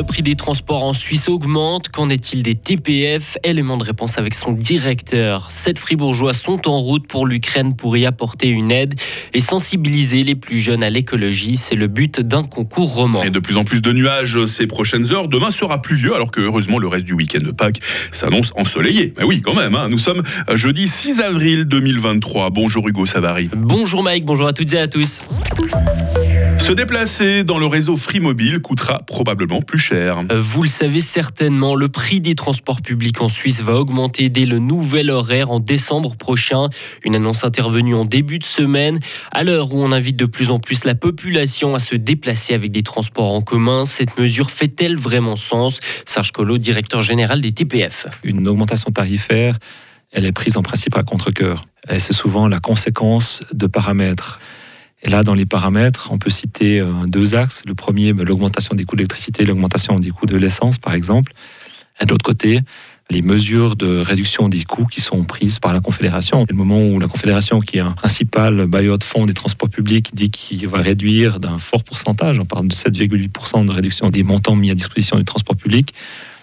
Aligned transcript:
Le 0.00 0.06
prix 0.06 0.22
des 0.22 0.34
transports 0.34 0.82
en 0.82 0.94
Suisse 0.94 1.28
augmente. 1.28 1.90
Qu'en 1.90 2.08
est-il 2.08 2.42
des 2.42 2.54
TPF 2.54 3.36
Élément 3.44 3.76
de 3.76 3.84
réponse 3.84 4.16
avec 4.16 4.32
son 4.32 4.52
directeur. 4.52 5.50
Sept 5.50 5.78
fribourgeois 5.78 6.32
sont 6.32 6.70
en 6.70 6.78
route 6.78 7.06
pour 7.06 7.26
l'Ukraine 7.26 7.76
pour 7.76 7.98
y 7.98 8.06
apporter 8.06 8.48
une 8.48 8.70
aide 8.72 8.98
et 9.34 9.40
sensibiliser 9.40 10.24
les 10.24 10.36
plus 10.36 10.58
jeunes 10.58 10.82
à 10.82 10.88
l'écologie. 10.88 11.58
C'est 11.58 11.74
le 11.74 11.86
but 11.86 12.18
d'un 12.18 12.44
concours 12.44 12.94
roman. 12.94 13.22
Et 13.24 13.28
de 13.28 13.40
plus 13.40 13.58
en 13.58 13.64
plus 13.64 13.82
de 13.82 13.92
nuages 13.92 14.46
ces 14.46 14.66
prochaines 14.66 15.12
heures. 15.12 15.28
Demain 15.28 15.50
sera 15.50 15.82
pluvieux 15.82 16.14
alors 16.14 16.30
que 16.30 16.40
heureusement 16.40 16.78
le 16.78 16.88
reste 16.88 17.04
du 17.04 17.12
week-end 17.12 17.42
de 17.42 17.50
Pâques 17.50 17.80
s'annonce 18.10 18.54
ensoleillé. 18.56 19.12
Mais 19.18 19.24
oui, 19.24 19.42
quand 19.42 19.54
même. 19.54 19.74
Hein. 19.74 19.90
Nous 19.90 19.98
sommes 19.98 20.22
jeudi 20.54 20.88
6 20.88 21.20
avril 21.20 21.66
2023. 21.66 22.48
Bonjour 22.48 22.88
Hugo 22.88 23.04
Savary. 23.04 23.50
Bonjour 23.54 24.02
Mike, 24.02 24.24
bonjour 24.24 24.46
à 24.46 24.54
toutes 24.54 24.72
et 24.72 24.78
à 24.78 24.88
tous. 24.88 25.20
Se 26.60 26.74
déplacer 26.74 27.42
dans 27.42 27.58
le 27.58 27.66
réseau 27.66 27.96
Free 27.96 28.20
Mobile 28.20 28.60
coûtera 28.60 29.00
probablement 29.06 29.62
plus 29.62 29.78
cher. 29.78 30.22
Vous 30.30 30.62
le 30.62 30.68
savez 30.68 31.00
certainement, 31.00 31.74
le 31.74 31.88
prix 31.88 32.20
des 32.20 32.34
transports 32.34 32.82
publics 32.82 33.20
en 33.22 33.28
Suisse 33.28 33.62
va 33.62 33.74
augmenter 33.74 34.28
dès 34.28 34.44
le 34.44 34.58
nouvel 34.58 35.10
horaire 35.10 35.50
en 35.50 35.58
décembre 35.58 36.16
prochain. 36.16 36.68
Une 37.02 37.16
annonce 37.16 37.44
intervenue 37.44 37.94
en 37.94 38.04
début 38.04 38.38
de 38.38 38.44
semaine. 38.44 39.00
À 39.32 39.42
l'heure 39.42 39.74
où 39.74 39.82
on 39.82 39.90
invite 39.90 40.16
de 40.16 40.26
plus 40.26 40.50
en 40.50 40.58
plus 40.58 40.84
la 40.84 40.94
population 40.94 41.74
à 41.74 41.78
se 41.78 41.96
déplacer 41.96 42.54
avec 42.54 42.70
des 42.70 42.82
transports 42.82 43.32
en 43.32 43.40
commun, 43.40 43.84
cette 43.84 44.16
mesure 44.18 44.50
fait-elle 44.50 44.96
vraiment 44.96 45.36
sens? 45.36 45.80
Serge 46.04 46.30
Collot, 46.30 46.58
directeur 46.58 47.00
général 47.00 47.40
des 47.40 47.52
TPF. 47.52 48.06
Une 48.22 48.46
augmentation 48.46 48.92
tarifaire, 48.92 49.58
elle 50.12 50.26
est 50.26 50.32
prise 50.32 50.56
en 50.56 50.62
principe 50.62 50.96
à 50.96 51.02
contre-coeur. 51.02 51.64
C'est 51.98 52.12
souvent 52.12 52.46
la 52.46 52.60
conséquence 52.60 53.40
de 53.52 53.66
paramètres 53.66 54.38
et 55.02 55.08
là, 55.08 55.22
dans 55.22 55.34
les 55.34 55.46
paramètres, 55.46 56.10
on 56.12 56.18
peut 56.18 56.30
citer 56.30 56.80
euh, 56.80 56.92
deux 57.06 57.34
axes. 57.34 57.62
Le 57.66 57.74
premier, 57.74 58.12
ben, 58.12 58.24
l'augmentation 58.24 58.74
des 58.74 58.84
coûts 58.84 58.96
d'électricité, 58.96 59.44
l'augmentation 59.44 59.98
des 59.98 60.10
coûts 60.10 60.26
de 60.26 60.36
l'essence, 60.36 60.78
par 60.78 60.92
exemple. 60.92 61.32
Et 62.02 62.06
d'autre 62.06 62.24
côté, 62.24 62.60
les 63.10 63.22
mesures 63.22 63.76
de 63.76 63.98
réduction 63.98 64.48
des 64.48 64.64
coûts 64.64 64.86
qui 64.86 65.00
sont 65.00 65.24
prises 65.24 65.58
par 65.58 65.72
la 65.72 65.80
Confédération. 65.80 66.44
Le 66.48 66.54
moment 66.54 66.86
où 66.86 67.00
la 67.00 67.08
Confédération, 67.08 67.60
qui 67.60 67.78
est 67.78 67.80
un 67.80 67.92
principal 67.92 68.66
bailleur 68.66 68.98
de 68.98 69.04
fonds 69.04 69.26
des 69.26 69.34
transports 69.34 69.70
publics, 69.70 70.14
dit 70.14 70.30
qu'il 70.30 70.66
va 70.68 70.78
réduire 70.78 71.40
d'un 71.40 71.58
fort 71.58 71.82
pourcentage, 71.82 72.38
on 72.38 72.44
parle 72.44 72.68
de 72.68 72.74
7,8% 72.74 73.66
de 73.66 73.72
réduction 73.72 74.10
des 74.10 74.22
montants 74.22 74.54
mis 74.54 74.70
à 74.70 74.74
disposition 74.74 75.16
du 75.18 75.24
transport 75.24 75.56
public, 75.56 75.94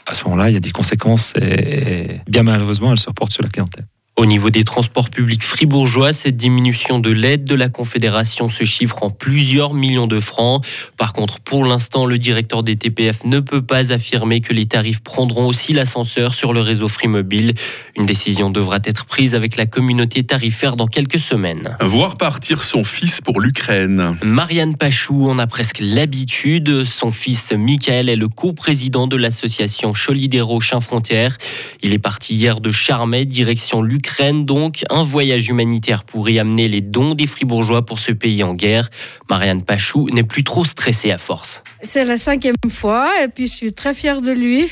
à 0.05 0.13
ce 0.13 0.23
moment-là, 0.25 0.49
il 0.49 0.53
y 0.53 0.57
a 0.57 0.61
des 0.61 0.71
conséquences 0.71 1.33
et 1.35 2.21
bien 2.27 2.43
malheureusement, 2.43 2.91
elles 2.91 2.99
se 2.99 3.07
reportent 3.07 3.33
sur 3.33 3.43
la 3.43 3.49
clientèle. 3.49 3.85
Au 4.19 4.25
niveau 4.25 4.49
des 4.49 4.63
transports 4.63 5.11
publics 5.11 5.43
fribourgeois, 5.43 6.11
cette 6.11 6.37
diminution 6.37 6.97
de 6.97 7.11
l'aide 7.11 7.43
de 7.43 7.53
la 7.53 7.69
Confédération 7.69 8.49
se 8.49 8.63
chiffre 8.63 9.03
en 9.03 9.11
plusieurs 9.11 9.75
millions 9.75 10.07
de 10.07 10.19
francs. 10.19 10.65
Par 10.97 11.13
contre, 11.13 11.39
pour 11.39 11.65
l'instant, 11.65 12.07
le 12.07 12.17
directeur 12.17 12.63
des 12.63 12.75
TPF 12.77 13.25
ne 13.25 13.39
peut 13.39 13.61
pas 13.61 13.93
affirmer 13.93 14.41
que 14.41 14.53
les 14.53 14.65
tarifs 14.65 15.01
prendront 15.01 15.45
aussi 15.45 15.71
l'ascenseur 15.71 16.33
sur 16.33 16.51
le 16.51 16.61
réseau 16.61 16.87
Free 16.87 17.07
Mobile. 17.07 17.53
Une 17.95 18.07
décision 18.07 18.49
devra 18.49 18.79
être 18.85 19.05
prise 19.05 19.35
avec 19.35 19.55
la 19.55 19.67
communauté 19.67 20.23
tarifaire 20.23 20.77
dans 20.77 20.87
quelques 20.87 21.19
semaines. 21.19 21.77
Voir 21.79 22.17
partir 22.17 22.63
son 22.63 22.83
fils 22.83 23.21
pour 23.21 23.39
l'Ukraine. 23.39 24.17
Marianne 24.23 24.75
Pachou 24.75 25.29
en 25.29 25.37
a 25.37 25.45
presque 25.45 25.77
l'habitude. 25.79 26.85
Son 26.85 27.11
fils 27.11 27.51
Michael 27.55 28.09
est 28.09 28.15
le 28.15 28.29
co-président 28.29 29.05
de 29.05 29.15
l'association 29.15 29.93
Cholidero 29.93 30.59
Chien 30.59 30.79
Frontières. 30.79 31.37
Il 31.83 31.93
est 31.93 31.99
parti 31.99 32.33
hier 32.33 32.61
de 32.61 32.71
Charmey, 32.71 33.25
direction 33.25 33.83
l'Ukraine 33.83 34.06
donc 34.45 34.83
un 34.89 35.03
voyage 35.03 35.49
humanitaire 35.49 36.03
pour 36.03 36.29
y 36.29 36.39
amener 36.39 36.67
les 36.67 36.81
dons 36.81 37.13
des 37.13 37.27
fribourgeois 37.27 37.85
pour 37.85 37.99
ce 37.99 38.11
pays 38.11 38.43
en 38.43 38.53
guerre. 38.53 38.89
Marianne 39.29 39.63
Pachou 39.63 40.09
n'est 40.11 40.23
plus 40.23 40.43
trop 40.43 40.65
stressée 40.65 41.11
à 41.11 41.17
force. 41.17 41.63
C'est 41.83 42.05
la 42.05 42.17
cinquième 42.17 42.55
fois 42.69 43.11
et 43.23 43.27
puis 43.27 43.47
je 43.47 43.53
suis 43.53 43.73
très 43.73 43.93
fière 43.93 44.21
de 44.21 44.31
lui. 44.31 44.69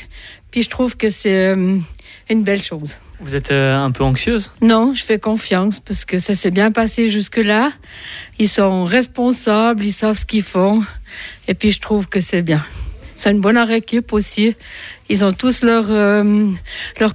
Puis 0.50 0.62
je 0.62 0.70
trouve 0.70 0.96
que 0.96 1.10
c'est 1.10 1.54
euh, 1.54 1.78
une 2.30 2.42
belle 2.42 2.62
chose. 2.62 2.96
Vous 3.20 3.34
êtes 3.34 3.50
euh, 3.50 3.76
un 3.76 3.90
peu 3.90 4.04
anxieuse? 4.04 4.52
Non, 4.60 4.94
je 4.94 5.02
fais 5.02 5.18
confiance 5.18 5.80
parce 5.80 6.04
que 6.04 6.18
ça 6.18 6.34
s'est 6.34 6.50
bien 6.50 6.70
passé 6.70 7.08
jusque-là. 7.08 7.72
Ils 8.38 8.48
sont 8.48 8.84
responsables, 8.84 9.84
ils 9.84 9.92
savent 9.92 10.18
ce 10.18 10.26
qu'ils 10.26 10.42
font. 10.42 10.82
Et 11.48 11.54
puis 11.54 11.72
je 11.72 11.80
trouve 11.80 12.08
que 12.08 12.20
c'est 12.20 12.42
bien. 12.42 12.64
C'est 13.16 13.30
une 13.30 13.40
bonne 13.40 13.58
équipe 13.70 14.12
aussi. 14.12 14.54
Ils 15.08 15.24
ont 15.24 15.32
tous 15.32 15.62
leurs 15.62 15.90
euh, 15.90 16.48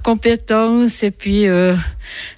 compétences 0.02 1.02
et 1.02 1.10
puis 1.10 1.46
euh, 1.46 1.74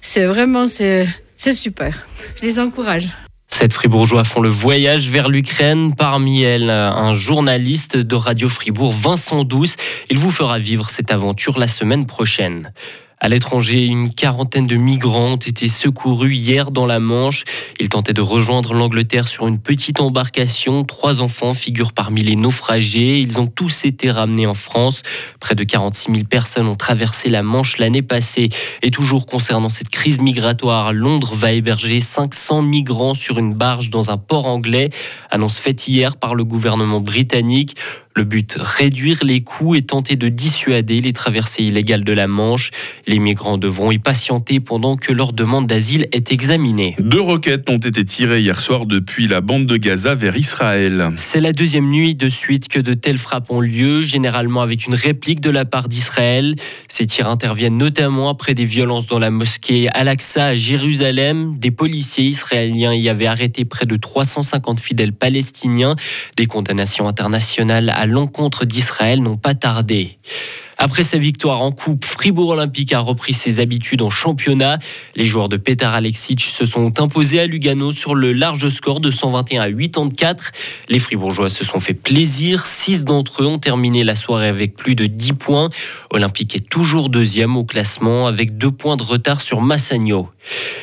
c'est 0.01 0.25
vraiment 0.25 0.67
c'est 0.67 1.07
c'est 1.35 1.53
super. 1.53 2.07
Je 2.41 2.47
les 2.47 2.59
encourage. 2.59 3.07
Sept 3.47 3.73
fribourgeois 3.73 4.23
font 4.23 4.41
le 4.41 4.49
voyage 4.49 5.09
vers 5.09 5.29
l'Ukraine. 5.29 5.95
Parmi 5.95 6.43
elles, 6.43 6.69
un 6.69 7.13
journaliste 7.13 7.95
de 7.95 8.15
Radio 8.15 8.49
Fribourg, 8.49 8.91
Vincent 8.91 9.43
Douce. 9.43 9.75
Il 10.09 10.17
vous 10.17 10.31
fera 10.31 10.59
vivre 10.59 10.89
cette 10.89 11.11
aventure 11.11 11.57
la 11.57 11.67
semaine 11.67 12.05
prochaine. 12.05 12.73
À 13.19 13.29
l'étranger, 13.29 13.85
une 13.85 14.13
quarantaine 14.13 14.67
de 14.67 14.75
migrants 14.75 15.33
ont 15.33 15.35
été 15.37 15.69
secourus 15.69 16.35
hier 16.35 16.69
dans 16.69 16.85
la 16.85 16.99
Manche. 16.99 17.45
Ils 17.79 17.87
tentaient 17.87 18.13
de 18.13 18.21
rejoindre 18.21 18.73
l'Angleterre 18.73 19.27
sur 19.27 19.47
une 19.47 19.57
petite 19.57 20.01
embarcation. 20.01 20.83
Trois 20.83 21.21
enfants 21.21 21.53
figurent 21.53 21.93
parmi 21.93 22.23
les 22.23 22.35
naufragés. 22.35 23.19
Ils 23.19 23.39
ont 23.39 23.47
tous 23.47 23.85
été 23.85 24.11
ramenés 24.11 24.47
en 24.47 24.53
France. 24.53 25.01
Près 25.39 25.55
de 25.55 25.63
46 25.63 26.11
000 26.11 26.23
personnes 26.25 26.67
ont 26.67 26.75
traversé 26.75 27.29
la 27.29 27.41
Manche 27.41 27.77
l'année 27.77 28.01
passée. 28.01 28.49
Et 28.83 28.91
toujours 28.91 29.25
concernant 29.25 29.69
cette 29.69 29.89
crise 29.89 30.19
migratoire, 30.19 30.91
Londres 30.91 31.35
va 31.35 31.53
héberger 31.53 32.01
500 32.01 32.63
migrants 32.63 33.13
sur 33.13 33.39
une 33.39 33.53
barge 33.53 33.89
dans 33.89 34.11
un 34.11 34.17
port 34.17 34.45
anglais. 34.45 34.89
Annonce 35.31 35.59
faite 35.59 35.87
hier 35.87 36.17
par 36.17 36.35
le 36.35 36.43
gouvernement 36.43 36.99
britannique. 36.99 37.75
Le 38.17 38.23
but, 38.23 38.55
réduire 38.57 39.25
les 39.25 39.43
coûts 39.43 39.75
et 39.75 39.81
tenter 39.81 40.15
de 40.15 40.29
dissuader 40.29 41.01
les 41.01 41.11
traversées 41.11 41.63
illégales 41.63 42.05
de 42.05 42.13
la 42.13 42.27
Manche. 42.27 42.71
Les 43.07 43.19
migrants 43.19 43.57
devront 43.57 43.91
y 43.91 43.99
patienter 43.99 44.59
pendant 44.59 44.95
que 44.95 45.13
leur 45.13 45.31
demande 45.31 45.67
d'asile 45.67 46.07
est 46.11 46.31
examinée. 46.31 46.95
Deux 46.99 47.21
roquettes 47.21 47.69
ont 47.69 47.77
été 47.77 48.03
tirées 48.03 48.41
hier 48.41 48.59
soir 48.59 48.87
depuis 48.87 49.27
la 49.27 49.41
bande 49.41 49.67
de 49.67 49.77
Gaza 49.77 50.15
vers 50.15 50.35
Israël. 50.35 51.11
C'est 51.15 51.39
la 51.39 51.51
deuxième 51.51 51.89
nuit 51.91 52.15
de 52.15 52.29
suite 52.29 52.67
que 52.67 52.79
de 52.79 52.93
telles 52.93 53.19
frappes 53.19 53.51
ont 53.51 53.61
lieu, 53.61 54.01
généralement 54.01 54.61
avec 54.61 54.87
une 54.87 54.95
réplique 54.95 55.39
de 55.39 55.51
la 55.51 55.65
part 55.65 55.87
d'Israël. 55.87 56.55
Ces 56.87 57.05
tirs 57.05 57.29
interviennent 57.29 57.77
notamment 57.77 58.29
après 58.29 58.55
des 58.55 58.65
violences 58.65 59.05
dans 59.05 59.19
la 59.19 59.29
mosquée 59.29 59.87
Al-Aqsa 59.89 60.45
à 60.47 60.55
Jérusalem. 60.55 61.57
Des 61.59 61.71
policiers 61.71 62.25
israéliens 62.25 62.93
y 62.93 63.07
avaient 63.07 63.27
arrêté 63.27 63.65
près 63.65 63.85
de 63.85 63.97
350 63.97 64.79
fidèles 64.79 65.13
palestiniens. 65.13 65.95
Des 66.37 66.47
condamnations 66.47 67.07
internationales 67.07 67.89
à 67.89 68.07
l'encontre 68.07 68.65
d'Israël 68.65 69.21
n'ont 69.21 69.37
pas 69.37 69.53
tardé. 69.53 70.17
Après 70.77 71.03
sa 71.03 71.17
victoire 71.17 71.61
en 71.61 71.71
coupe, 71.71 72.03
Fribourg 72.03 72.49
Olympique 72.49 72.91
a 72.91 72.99
repris 72.99 73.33
ses 73.33 73.59
habitudes 73.59 74.01
en 74.01 74.09
championnat. 74.09 74.77
Les 75.15 75.25
joueurs 75.25 75.47
de 75.47 75.57
Petar 75.57 75.93
Alexic 75.93 76.41
se 76.41 76.65
sont 76.65 76.99
imposés 76.99 77.39
à 77.39 77.47
Lugano 77.47 77.91
sur 77.93 78.13
le 78.13 78.33
large 78.33 78.67
score 78.69 78.99
de 78.99 79.09
121 79.09 79.61
à 79.61 79.71
84. 79.71 80.51
Les 80.89 80.99
Fribourgeois 80.99 81.49
se 81.49 81.63
sont 81.63 81.79
fait 81.79 81.93
plaisir. 81.93 82.65
Six 82.65 83.05
d'entre 83.05 83.43
eux 83.43 83.47
ont 83.47 83.57
terminé 83.57 84.03
la 84.03 84.15
soirée 84.15 84.47
avec 84.47 84.75
plus 84.75 84.95
de 84.95 85.05
10 85.05 85.33
points. 85.33 85.69
Olympique 86.09 86.55
est 86.55 86.69
toujours 86.69 87.09
deuxième 87.09 87.55
au 87.55 87.63
classement 87.63 88.27
avec 88.27 88.57
deux 88.57 88.71
points 88.71 88.97
de 88.97 89.03
retard 89.03 89.41
sur 89.41 89.61
Massagno. 89.61 90.29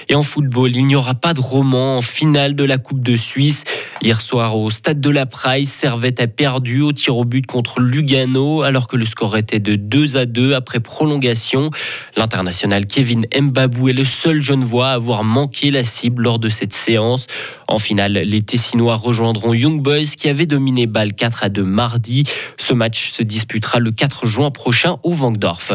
Et 0.09 0.15
en 0.15 0.23
football, 0.23 0.75
il 0.75 0.87
n'y 0.87 0.97
aura 0.97 1.15
pas 1.15 1.35
de 1.35 1.41
roman 1.41 1.99
en 1.99 2.03
finale 2.03 2.55
de 2.55 2.65
la 2.65 2.79
Coupe 2.79 3.03
de 3.03 3.17
Suisse. 3.17 3.65
Hier 4.05 4.21
soir, 4.21 4.57
au 4.57 4.69
stade 4.69 5.01
de 5.01 5.11
la 5.11 5.27
Price, 5.27 5.71
Servette 5.71 6.19
a 6.19 6.27
perdu 6.27 6.81
au 6.81 6.91
tir 6.91 7.17
au 7.17 7.25
but 7.25 7.47
contre 7.47 7.79
Lugano, 7.79 8.63
alors 8.63 8.89
que 8.89 8.97
le 8.97 9.05
score 9.05 9.37
était 9.37 9.61
de 9.61 9.77
2 9.77 10.17
à 10.17 10.27
2 10.27 10.55
après 10.55 10.81
prolongation. 10.81 11.71
L'international 12.17 12.87
Kevin 12.87 13.27
Mbabou 13.33 13.91
est 13.91 13.93
le 13.93 14.03
seul 14.03 14.43
jeune 14.43 14.65
voix 14.65 14.89
à 14.89 14.95
avoir 14.95 15.23
manqué 15.23 15.71
la 15.71 15.85
cible 15.85 16.25
lors 16.25 16.41
de 16.41 16.49
cette 16.49 16.73
séance. 16.73 17.29
En 17.69 17.79
finale, 17.79 18.15
les 18.15 18.43
Tessinois 18.43 18.97
rejoindront 18.97 19.55
Young 19.55 19.81
Boys 19.81 20.17
qui 20.19 20.29
avait 20.29 20.47
dominé 20.47 20.89
Bâle 20.89 21.13
4 21.13 21.45
à 21.45 21.49
2 21.49 21.63
mardi. 21.63 22.25
Ce 22.59 22.73
match 22.73 23.13
se 23.13 23.23
disputera 23.23 23.79
le 23.79 23.93
4 23.93 24.27
juin 24.27 24.51
prochain 24.51 24.97
au 25.05 25.13
Vangdorf. 25.13 25.73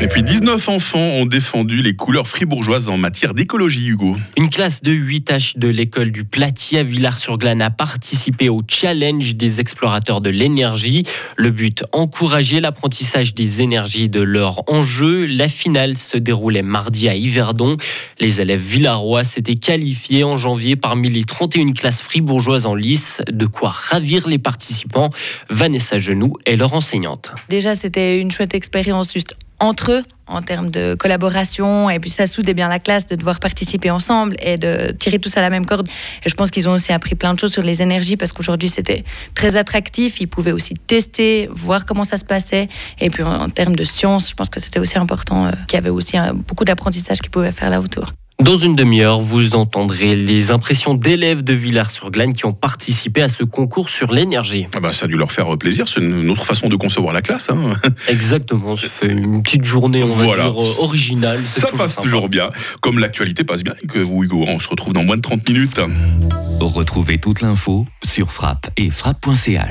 Et 0.00 0.08
puis 0.08 0.22
19 0.22 0.68
enfants 0.68 0.98
ont 0.98 1.26
défendu 1.26 1.82
les 1.82 1.94
couleurs 1.94 2.28
fribourgeoises 2.28 2.88
en 2.88 2.96
matière 2.96 3.32
d'écologie, 3.32 3.86
Hugo. 3.86 4.16
Une 4.36 4.48
classe 4.48 4.82
de 4.82 4.92
8 4.92 5.30
H 5.30 5.58
de 5.58 5.68
l'école 5.68 6.10
du 6.10 6.24
Platier 6.24 6.80
à 6.80 6.82
Villars-sur-Glane 7.28 7.60
a 7.60 7.68
participé 7.68 8.48
au 8.48 8.62
challenge 8.66 9.36
des 9.36 9.60
explorateurs 9.60 10.22
de 10.22 10.30
l'énergie. 10.30 11.04
Le 11.36 11.50
but, 11.50 11.84
encourager 11.92 12.58
l'apprentissage 12.58 13.34
des 13.34 13.60
énergies 13.60 14.08
de 14.08 14.22
leur 14.22 14.62
enjeu. 14.70 15.26
La 15.26 15.48
finale 15.48 15.98
se 15.98 16.16
déroulait 16.16 16.62
mardi 16.62 17.06
à 17.06 17.14
Yverdon. 17.14 17.76
Les 18.18 18.40
élèves 18.40 18.62
villarois 18.62 19.24
s'étaient 19.24 19.56
qualifiés 19.56 20.24
en 20.24 20.38
janvier 20.38 20.74
parmi 20.74 21.10
les 21.10 21.24
31 21.24 21.72
classes 21.72 22.00
fribourgeoises 22.00 22.64
en 22.64 22.74
lice. 22.74 23.20
De 23.30 23.44
quoi 23.44 23.74
ravir 23.74 24.26
les 24.26 24.38
participants. 24.38 25.10
Vanessa 25.50 25.98
Genoux 25.98 26.32
est 26.46 26.56
leur 26.56 26.72
enseignante. 26.72 27.32
Déjà, 27.50 27.74
c'était 27.74 28.18
une 28.18 28.30
chouette 28.30 28.54
expérience 28.54 29.12
juste 29.12 29.34
entre 29.60 29.92
eux 29.92 30.02
en 30.26 30.42
termes 30.42 30.70
de 30.70 30.94
collaboration 30.94 31.88
et 31.90 31.98
puis 31.98 32.10
ça 32.10 32.26
soudait 32.26 32.54
bien 32.54 32.68
la 32.68 32.78
classe 32.78 33.06
de 33.06 33.16
devoir 33.16 33.40
participer 33.40 33.90
ensemble 33.90 34.36
et 34.40 34.56
de 34.56 34.92
tirer 34.92 35.18
tous 35.18 35.36
à 35.36 35.40
la 35.40 35.50
même 35.50 35.66
corde. 35.66 35.88
Et 36.24 36.28
je 36.28 36.34
pense 36.34 36.50
qu'ils 36.50 36.68
ont 36.68 36.72
aussi 36.72 36.92
appris 36.92 37.14
plein 37.14 37.34
de 37.34 37.38
choses 37.38 37.52
sur 37.52 37.62
les 37.62 37.82
énergies 37.82 38.16
parce 38.16 38.32
qu'aujourd'hui 38.32 38.68
c'était 38.68 39.04
très 39.34 39.56
attractif. 39.56 40.20
Ils 40.20 40.28
pouvaient 40.28 40.52
aussi 40.52 40.74
tester, 40.74 41.48
voir 41.50 41.86
comment 41.86 42.04
ça 42.04 42.16
se 42.16 42.24
passait. 42.24 42.68
Et 43.00 43.10
puis 43.10 43.22
en, 43.22 43.40
en 43.40 43.48
termes 43.48 43.76
de 43.76 43.84
science, 43.84 44.30
je 44.30 44.34
pense 44.34 44.50
que 44.50 44.60
c'était 44.60 44.78
aussi 44.78 44.98
important 44.98 45.46
euh, 45.46 45.52
qu'il 45.66 45.76
y 45.76 45.78
avait 45.78 45.90
aussi 45.90 46.18
euh, 46.18 46.32
beaucoup 46.32 46.64
d'apprentissage 46.64 47.20
qu'ils 47.20 47.30
pouvaient 47.30 47.52
faire 47.52 47.70
là 47.70 47.80
autour. 47.80 48.12
Dans 48.40 48.56
une 48.56 48.76
demi-heure, 48.76 49.18
vous 49.18 49.56
entendrez 49.56 50.14
les 50.14 50.52
impressions 50.52 50.94
d'élèves 50.94 51.42
de 51.42 51.52
Villars-sur-Glane 51.52 52.32
qui 52.32 52.46
ont 52.46 52.52
participé 52.52 53.20
à 53.20 53.28
ce 53.28 53.42
concours 53.42 53.90
sur 53.90 54.12
l'énergie. 54.12 54.68
Ah 54.72 54.78
bah, 54.78 54.92
ça 54.92 55.06
a 55.06 55.08
dû 55.08 55.16
leur 55.16 55.32
faire 55.32 55.58
plaisir. 55.58 55.88
C'est 55.88 55.98
une 56.00 56.30
autre 56.30 56.44
façon 56.44 56.68
de 56.68 56.76
concevoir 56.76 57.12
la 57.12 57.20
classe. 57.20 57.50
hein. 57.50 57.72
Exactement, 58.08 58.76
ça 58.76 58.86
fait 58.86 59.08
une 59.10 59.42
petite 59.42 59.64
journée, 59.64 60.04
on 60.04 60.14
va 60.14 60.22
Voilà. 60.24 60.44
dire, 60.50 60.62
euh, 60.62 60.72
originale. 60.84 61.36
Ça 61.36 61.62
toujours 61.62 61.78
passe 61.80 61.94
sympa. 61.94 62.02
toujours 62.06 62.28
bien. 62.28 62.50
Comme 62.80 63.00
l'actualité 63.00 63.42
passe 63.42 63.64
bien 63.64 63.74
et 63.82 63.88
que 63.88 63.98
vous, 63.98 64.22
Hugo, 64.22 64.44
on 64.46 64.60
se 64.60 64.68
retrouve 64.68 64.92
dans 64.92 65.02
moins 65.02 65.16
de 65.16 65.22
30 65.22 65.46
minutes. 65.48 65.80
Retrouvez 66.60 67.18
toute 67.18 67.40
l'info 67.40 67.86
sur 68.04 68.30
frappe 68.30 68.70
et 68.76 68.90
frappe.ch. 68.90 69.66